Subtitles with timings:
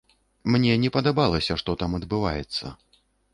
[0.53, 2.65] Мне не падабалася, што там адбываецца.